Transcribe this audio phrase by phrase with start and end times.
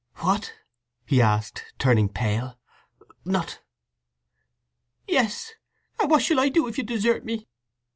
[0.15, 0.51] "What?"
[1.05, 2.57] he asked, turning pale.
[3.23, 3.59] "Not…?"
[5.07, 5.51] "Yes!
[5.99, 7.47] And what shall I do if you desert me?"